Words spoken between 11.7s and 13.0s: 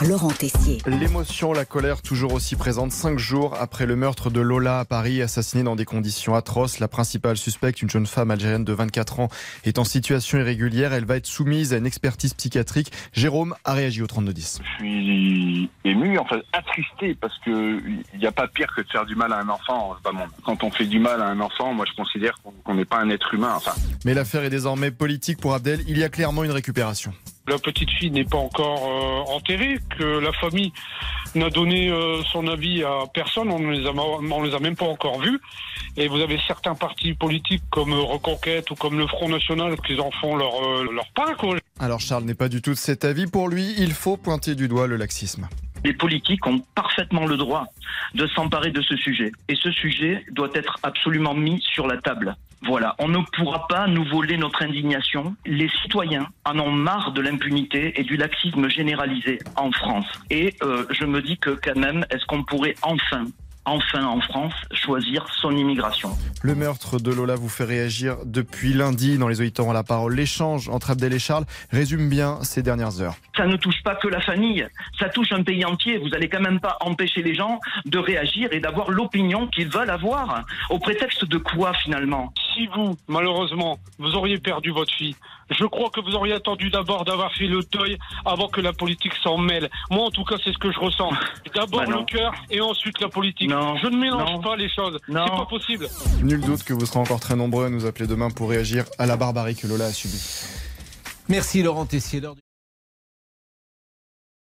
à une expertise psychiatrique.